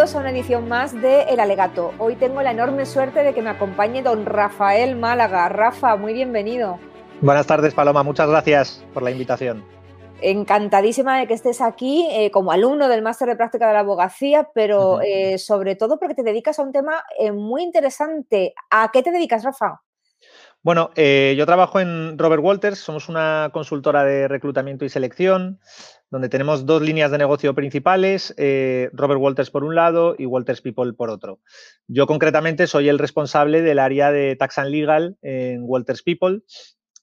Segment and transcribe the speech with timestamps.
[0.00, 1.92] Bienvenidos a una edición más de El Alegato.
[1.98, 5.46] Hoy tengo la enorme suerte de que me acompañe don Rafael Málaga.
[5.50, 6.78] Rafa, muy bienvenido.
[7.20, 8.02] Buenas tardes, Paloma.
[8.02, 9.62] Muchas gracias por la invitación.
[10.22, 14.48] Encantadísima de que estés aquí eh, como alumno del máster de práctica de la abogacía,
[14.54, 18.54] pero eh, sobre todo porque te dedicas a un tema eh, muy interesante.
[18.70, 19.82] ¿A qué te dedicas, Rafa?
[20.62, 25.58] Bueno, yo trabajo en Robert Walters, somos una consultora de reclutamiento y selección
[26.10, 30.60] donde tenemos dos líneas de negocio principales, eh, Robert Walters por un lado y Walters
[30.60, 31.40] People por otro.
[31.86, 36.42] Yo concretamente soy el responsable del área de Tax and Legal en Walters People.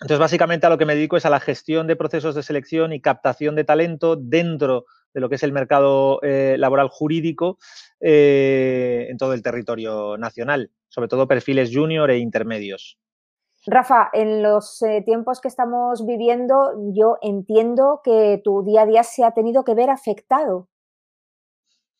[0.00, 2.92] Entonces, básicamente a lo que me dedico es a la gestión de procesos de selección
[2.92, 7.58] y captación de talento dentro de lo que es el mercado eh, laboral jurídico
[8.00, 12.98] eh, en todo el territorio nacional, sobre todo perfiles junior e intermedios.
[13.66, 19.02] Rafa, en los eh, tiempos que estamos viviendo, yo entiendo que tu día a día
[19.02, 20.68] se ha tenido que ver afectado.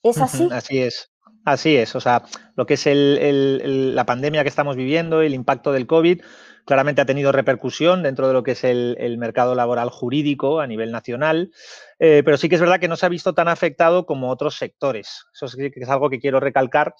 [0.02, 0.48] ¿Es así?
[0.50, 1.10] Así es.
[1.44, 2.22] Así es, o sea,
[2.54, 6.20] lo que es la pandemia que estamos viviendo, el impacto del COVID,
[6.66, 10.92] claramente ha tenido repercusión dentro de lo que es el, mercado laboral jurídico a nivel
[10.92, 11.50] nacional,
[11.98, 14.56] eh, pero sí que es verdad que no se ha visto tan afectado como otros
[14.56, 15.24] sectores.
[15.32, 16.94] Eso sí que es algo que quiero recalcar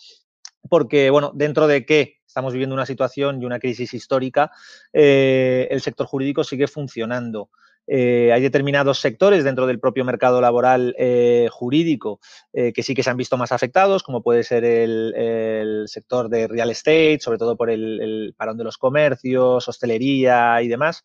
[0.69, 4.53] porque, bueno, dentro de que estamos viviendo una situación y una crisis histórica,
[4.93, 7.51] eh, el sector jurídico sigue funcionando.
[7.87, 12.21] Eh, hay determinados sectores dentro del propio mercado laboral eh, jurídico
[12.53, 16.71] que sí que se han visto más afectados, como puede ser el, sector de real
[16.71, 21.03] estate, sobre todo por el, parón de los comercios, hostelería y demás.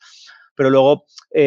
[0.53, 1.05] Pero luego,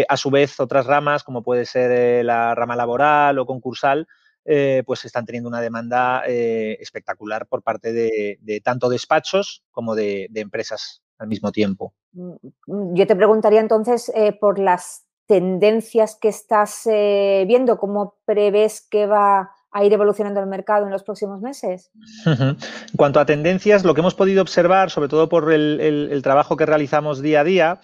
[0.09, 4.09] a su vez, otras ramas, como puede ser la rama laboral o concursal,
[4.51, 10.31] eh, pues están teniendo una demanda eh, espectacular por parte de, tanto despachos como de,
[10.37, 11.93] empresas al mismo tiempo.
[12.13, 12.33] Mm,
[12.67, 19.07] mm, yo te preguntaría entonces eh, por las tendencias que estás viendo, ¿cómo prevés que
[19.07, 21.91] va a ir evolucionando el mercado en los próximos meses?
[22.25, 22.57] En
[22.97, 27.21] cuanto a tendencias, lo que hemos podido observar, sobre todo por el trabajo que realizamos
[27.21, 27.81] día a día,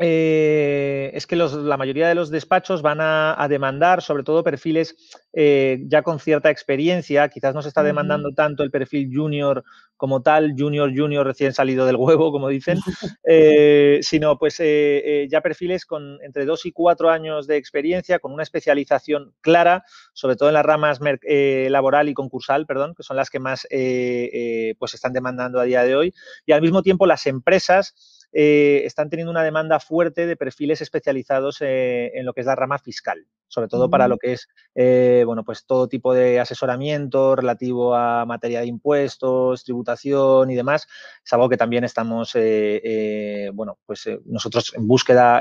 [0.00, 4.96] eh, es que la mayoría de los despachos van a, demandar sobre todo perfiles
[5.32, 7.28] eh, ya con cierta experiencia.
[7.28, 9.62] Quizás no se está demandando tanto el perfil junior
[9.96, 12.78] como tal, junior, junior recién salido del huevo, como dicen,
[13.24, 18.42] eh, sino pues ya perfiles con entre dos y cuatro años de experiencia, con una
[18.42, 23.38] especialización clara, sobre todo en las ramas laboral y concursal, perdón, que son las que
[23.38, 26.14] más pues están demandando a día de hoy.
[26.46, 27.94] Y al mismo tiempo las empresas
[28.36, 32.56] eh, están teniendo una demanda fuerte de perfiles especializados eh, en lo que es la
[32.56, 37.36] rama fiscal, sobre todo para lo que es eh, bueno, pues todo tipo de asesoramiento
[37.36, 40.88] relativo a materia de impuestos, tributación y demás.
[41.24, 45.40] Es algo que también estamos, bueno, pues nosotros en búsqueda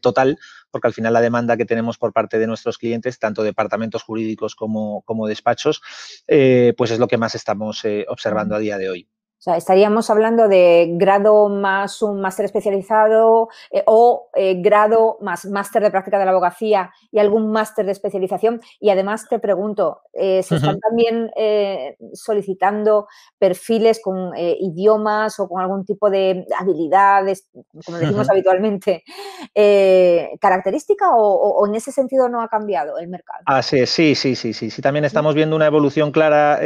[0.00, 0.38] total,
[0.70, 4.54] porque al final la demanda que tenemos por parte de nuestros clientes, tanto departamentos jurídicos
[4.54, 5.82] como, como despachos,
[6.26, 9.11] pues es lo que más estamos observando a día de hoy.
[9.42, 15.46] O sea, estaríamos hablando de grado más un máster especializado eh, o eh, grado más
[15.46, 18.60] máster de práctica de la abogacía y algún máster de especialización.
[18.78, 21.32] Y además te pregunto, eh, ¿se están también
[22.12, 27.48] solicitando perfiles con idiomas o con algún tipo de habilidades,
[27.84, 29.02] como decimos habitualmente,
[30.40, 33.42] característica o, en ese sentido no ha cambiado el mercado?
[33.46, 34.52] Ah, sí, sí, sí, sí.
[34.52, 36.58] Sí, también estamos viendo una evolución clara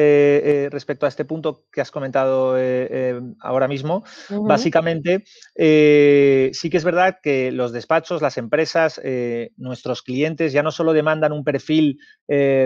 [0.70, 4.04] respecto a este punto que has comentado eh, ahora mismo.
[4.31, 10.62] Básicamente, eh, sí que es verdad que los despachos, las empresas, eh, nuestros clientes ya
[10.62, 11.99] no solo demandan un perfil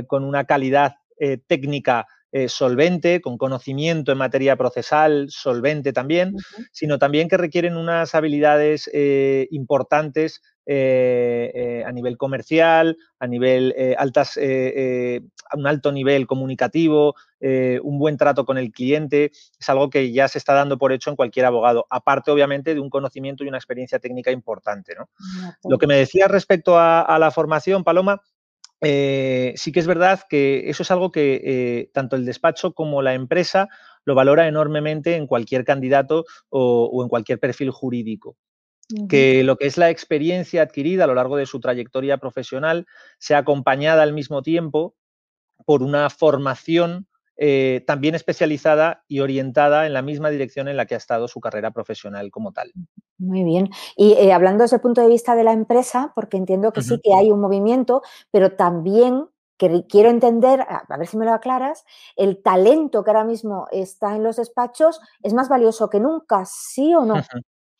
[0.06, 0.94] con una calidad
[1.46, 2.06] técnica
[2.46, 6.34] solvente, con conocimiento en materia procesal, solvente también,
[6.72, 8.90] sino también que requieren unas habilidades
[9.50, 18.16] importantes eh, a nivel comercial, a nivel eh, altas, un alto nivel comunicativo, un buen
[18.16, 21.46] trato con el cliente, es algo que ya se está dando por hecho en cualquier
[21.46, 24.94] abogado, aparte obviamente de un conocimiento y una experiencia técnica importante.
[25.68, 28.22] Lo que me decías respecto a, la formación, Paloma,
[28.80, 33.68] sí que es verdad que eso es algo que tanto el despacho como la empresa
[34.04, 38.36] lo valora enormemente en cualquier candidato o en cualquier perfil jurídico
[39.08, 42.86] que lo que es la experiencia adquirida a lo largo de su trayectoria profesional
[43.18, 44.94] sea acompañada al mismo tiempo
[45.64, 47.06] por una formación
[47.42, 51.40] eh, también especializada y orientada en la misma dirección en la que ha estado su
[51.40, 52.70] carrera profesional como tal.
[53.16, 53.70] Muy bien.
[53.96, 57.00] Y eh, hablando desde el punto de vista de la empresa, porque entiendo que sí
[57.02, 59.24] que hay un movimiento, pero también
[59.56, 61.84] que quiero entender, a ver si me lo aclaras,
[62.14, 66.94] el talento que ahora mismo está en los despachos es más valioso que nunca, ¿sí
[66.94, 67.22] o no?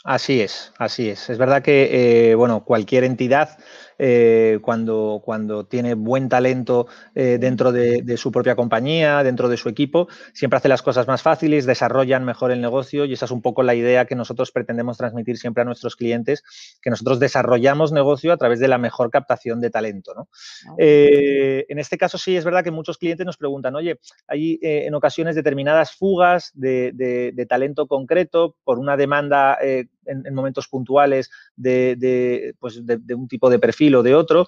[0.04, 1.28] Así es, así es.
[1.28, 3.58] Es verdad que, eh, bueno, cualquier entidad
[4.02, 9.68] eh, cuando, cuando tiene buen talento eh, dentro de, su propia compañía, dentro de su
[9.68, 13.42] equipo, siempre hace las cosas más fáciles, desarrollan mejor el negocio y esa es un
[13.42, 16.42] poco la idea que nosotros pretendemos transmitir siempre a nuestros clientes,
[16.80, 20.14] que nosotros desarrollamos negocio a través de la mejor captación de talento.
[20.14, 20.28] ¿no?
[20.70, 24.94] Ah, en este caso sí es verdad que muchos clientes nos preguntan, oye, hay en
[24.94, 29.58] ocasiones determinadas fugas de, talento concreto por una demanda
[30.06, 34.46] en, momentos puntuales de, pues de, un tipo de perfil o de otro,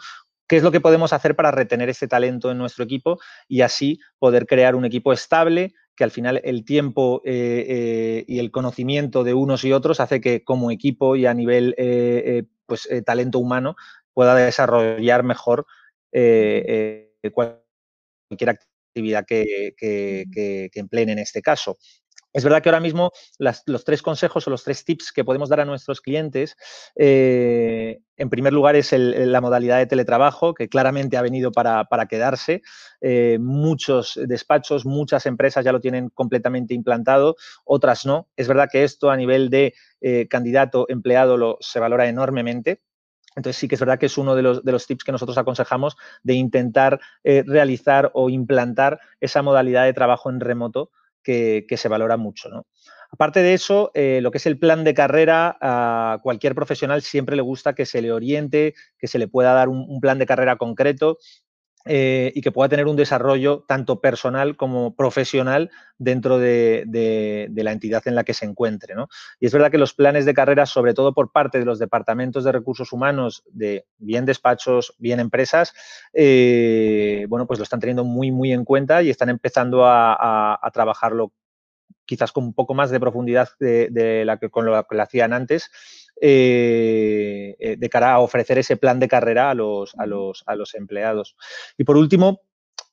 [0.49, 3.19] qué es lo que podemos hacer para retener ese talento en nuestro equipo
[3.49, 8.39] y así poder crear un equipo estable que al final el tiempo eh, eh, y
[8.39, 12.89] el conocimiento de unos y otros hace que como equipo y a nivel eh, pues,
[13.05, 13.77] talento humano
[14.15, 15.67] pueda desarrollar mejor
[17.33, 21.79] cualquier actividad que, que, que, empleen en este caso.
[22.33, 25.61] Es verdad que ahora mismo los tres consejos o los tres tips que podemos dar
[25.61, 26.57] a nuestros clientes,
[26.97, 32.63] eh, en primer lugar es la modalidad de teletrabajo, que claramente ha venido para, quedarse.
[33.01, 38.29] Eh, muchos despachos, muchas empresas ya lo tienen completamente implantado, otras no.
[38.37, 42.81] Es verdad que esto a nivel de eh, candidato empleado lo, se valora enormemente.
[43.35, 45.39] Entonces sí que es verdad que es uno de los, de los tips que nosotros
[45.39, 50.91] aconsejamos de intentar realizar o implantar esa modalidad de trabajo en remoto
[51.23, 52.49] que, se valora mucho.
[52.49, 52.67] ¿no?
[53.11, 57.37] Aparte de eso, eh, lo que es el plan de carrera, a cualquier profesional siempre
[57.37, 60.57] le gusta que se le oriente, que se le pueda dar un, plan de carrera
[60.57, 61.19] concreto
[61.85, 66.85] eh, y que pueda tener un desarrollo tanto personal como profesional dentro de,
[67.55, 68.95] la entidad en la que se encuentre.
[68.95, 69.09] ¿no?
[69.41, 72.45] Y es verdad que los planes de carrera, sobre todo por parte de los departamentos
[72.45, 75.75] de recursos humanos de bien despachos, bien empresas,
[76.13, 81.33] eh, bueno, pues lo están teniendo muy, muy en cuenta y están empezando a, trabajarlo
[82.05, 85.33] quizás con un poco más de profundidad de, la que con lo que lo hacían
[85.33, 85.71] antes
[86.25, 90.55] eh, eh, de cara a ofrecer ese plan de carrera a los, a los, a
[90.55, 91.37] los empleados.
[91.77, 92.43] Y por último,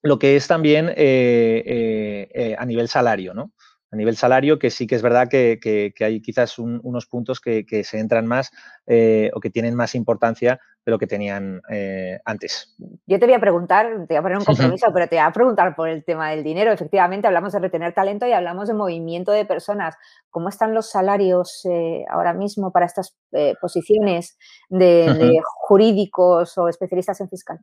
[0.02, 3.54] lo que es también eh, a nivel salario, ¿no?
[3.92, 8.00] a nivel salario, que sí que es verdad que, hay quizás unos puntos que, se
[8.00, 8.52] entran más
[8.86, 10.60] eh, o que tienen más importancia
[10.90, 12.76] de lo que tenían eh, antes.
[13.06, 15.32] Yo te voy a preguntar, te voy a poner un compromiso, pero te voy a
[15.32, 16.72] preguntar por el tema del dinero.
[16.72, 19.96] Efectivamente, hablamos de retener talento y hablamos de movimiento de personas.
[20.30, 23.16] ¿Cómo están los salarios eh, ahora mismo para estas
[23.62, 24.38] posiciones
[24.70, 27.60] de jurídicos o especialistas en fiscal?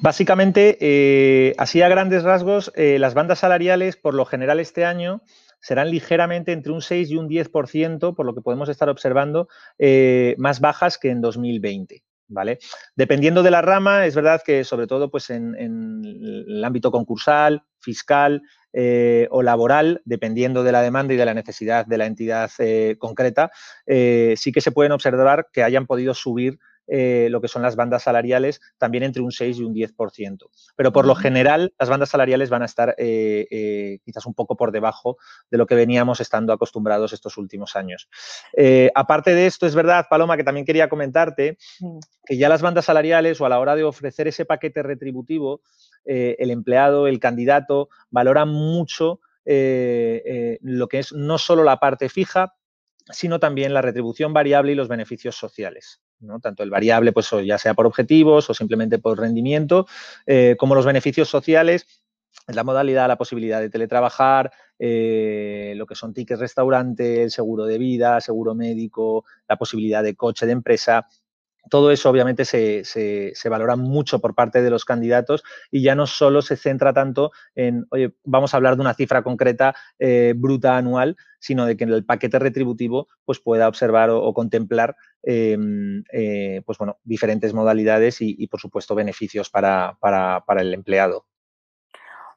[0.00, 5.22] Básicamente, eh, así a grandes rasgos, eh, las bandas salariales, por lo general este año,
[5.60, 9.48] serán ligeramente entre un 6 y un 10%, por lo que podemos estar observando,
[9.78, 12.02] eh, más bajas que en 2020.
[12.32, 12.60] ¿Vale?
[12.94, 18.42] Dependiendo de la rama, es verdad que sobre todo pues, en, el ámbito concursal, fiscal
[19.30, 22.48] o laboral, dependiendo de la demanda y de la necesidad de la entidad
[22.98, 23.50] concreta,
[23.84, 26.60] sí que se pueden observar que hayan podido subir
[26.92, 30.50] eh, lo que son las bandas salariales también entre un 6 y un 10%.
[30.74, 34.56] Pero por lo general las bandas salariales van a estar eh, eh, quizás un poco
[34.56, 35.16] por debajo
[35.52, 38.08] de lo que veníamos estando acostumbrados estos últimos años.
[38.94, 41.58] aparte de esto, es verdad, Paloma, que también quería comentarte
[42.26, 45.62] que ya las bandas salariales o a la hora de ofrecer ese paquete retributivo,
[46.04, 52.54] el empleado, el candidato, valora mucho lo que es no solo la parte fija,
[53.10, 56.00] sino también la retribución variable y los beneficios sociales.
[56.20, 56.40] ¿No?
[56.40, 59.86] Tanto el variable, pues ya sea por objetivos o simplemente por rendimiento,
[60.26, 61.86] eh, como los beneficios sociales,
[62.46, 67.78] la modalidad, la posibilidad de teletrabajar, eh, lo que son tickets restaurante, el seguro de
[67.78, 71.06] vida, seguro médico, la posibilidad de coche de empresa,
[71.68, 76.42] todo eso obviamente se, valora mucho por parte de los candidatos y ya no solo
[76.42, 81.16] se centra tanto en, oye, vamos a hablar de una cifra concreta eh, bruta anual,
[81.38, 86.78] sino de que en el paquete retributivo pues, pueda observar o, contemplar em, eh, pues,
[86.78, 89.96] bueno, diferentes modalidades y, por supuesto, beneficios para
[90.58, 91.26] el empleado.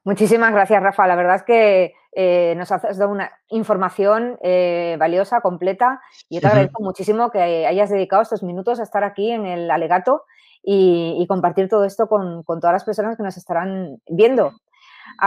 [0.04, 1.06] Muchísimas gracias, Rafa.
[1.06, 6.40] La verdad es que eh, nos has dado una información eh, valiosa, completa, y yo
[6.40, 10.22] te agradezco muchísimo que hayas dedicado estos minutos a estar aquí en el alegato
[10.62, 14.52] y, compartir todo esto con, todas las personas que nos estarán viendo.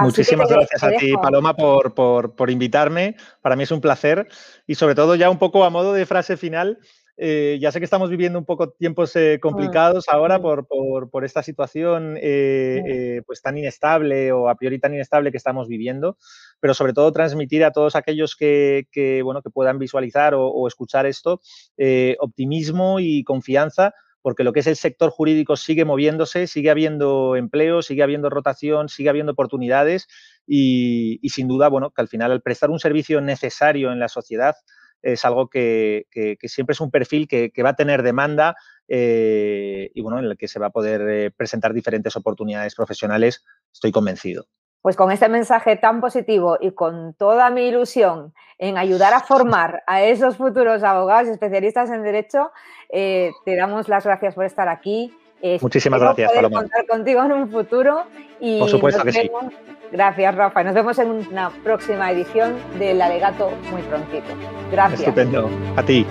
[0.01, 3.15] Muchísimas gracias a ti, Paloma, por, por, invitarme.
[3.41, 4.27] Para mí es un placer
[4.65, 6.79] y sobre todo ya un poco a modo de frase final,
[7.19, 11.09] eh, ya sé que estamos viviendo un poco tiempos eh, mm, complicados ahora mm.
[11.09, 16.17] por, esta situación eh, pues tan inestable o a priori tan inestable que estamos viviendo,
[16.59, 18.86] pero sobre todo transmitir a todos aquellos que,
[19.24, 21.41] bueno, que puedan visualizar o, escuchar esto
[22.19, 27.81] optimismo y confianza porque lo que es el sector jurídico sigue moviéndose, sigue habiendo empleo,
[27.81, 30.07] sigue habiendo rotación, sigue habiendo oportunidades
[30.45, 34.09] y, y sin duda, bueno, que al final al prestar un servicio necesario en la
[34.09, 34.55] sociedad,
[35.01, 36.05] es algo que,
[36.43, 38.55] siempre es un perfil que, va a tener demanda
[38.87, 43.43] eh, y bueno, en el que se va a poder eh, presentar diferentes oportunidades profesionales,
[43.73, 44.45] estoy convencido.
[44.81, 49.83] Pues con este mensaje tan positivo y con toda mi ilusión en ayudar a formar
[49.85, 52.51] a esos futuros abogados y especialistas en derecho,
[52.89, 55.13] te damos las gracias por estar aquí.
[55.62, 56.62] Muchísimas gracias, Paloma.
[56.62, 58.03] contar contigo en un futuro.
[58.39, 59.32] Y por supuesto que sí.
[59.91, 60.63] Gracias, Rafa.
[60.63, 64.27] Nos vemos en una próxima edición del Alegato muy prontito.
[64.72, 65.01] Gracias.
[65.01, 65.50] Estupendo.
[65.75, 66.06] A ti.